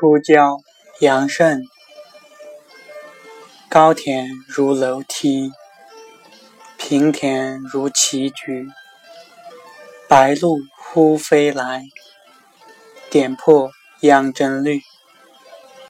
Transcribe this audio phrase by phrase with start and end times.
[0.00, 0.62] 出郊，
[1.00, 1.60] 阳盛，
[3.68, 5.52] 高田如楼梯，
[6.78, 8.66] 平田如棋局。
[10.08, 11.82] 白鹭忽飞来，
[13.10, 14.80] 点破秧针绿。